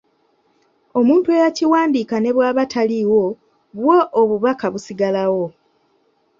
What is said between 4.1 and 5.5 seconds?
obubaka busigalawo.